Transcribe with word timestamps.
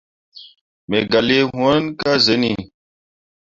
Me 0.89 0.97
gah 1.11 1.25
lii 1.27 1.43
hunni 1.55 1.89
ka 1.99 2.11
zuni. 2.25 2.51